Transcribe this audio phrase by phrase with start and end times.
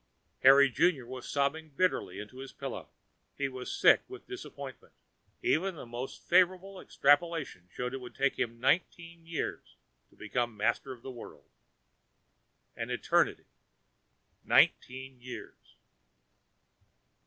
[0.41, 2.89] Harry Junior was sobbing bitterly into his pillow.
[3.37, 4.93] He was sick with disappointment.
[5.43, 9.75] Even the most favorable extrapolation showed it would take him nineteen years
[10.09, 11.51] to become master of the world.
[12.75, 13.45] An eternity.
[14.43, 15.75] Nineteen years!